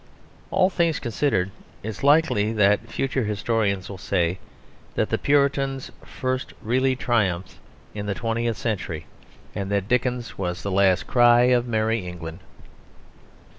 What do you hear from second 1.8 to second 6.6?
it is likely that future historians will say that the Puritans first